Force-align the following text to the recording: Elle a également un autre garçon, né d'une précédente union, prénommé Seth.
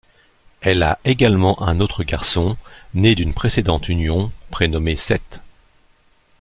Elle 0.61 0.81
a 0.81 0.97
également 1.05 1.61
un 1.61 1.79
autre 1.79 2.03
garçon, 2.03 2.57
né 2.95 3.13
d'une 3.13 3.35
précédente 3.35 3.87
union, 3.87 4.31
prénommé 4.49 4.95
Seth. 4.95 5.41